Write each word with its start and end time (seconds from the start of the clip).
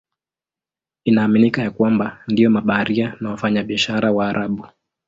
Inaaminika 1.05 1.61
ya 1.61 1.71
kwamba 1.71 2.17
ndio 2.27 2.49
mabaharia 2.49 3.15
na 3.19 3.29
wafanyabiashara 3.29 4.11
Waarabu. 4.11 4.67